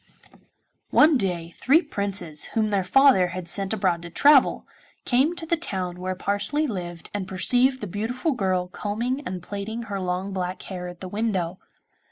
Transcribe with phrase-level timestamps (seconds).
[0.89, 4.65] One day three Princes, whom their father had sent abroad to travel,
[5.05, 9.83] came to the town where Parsley lived and perceived the beautiful girl combing and plaiting
[9.83, 11.59] her long black hair at the window.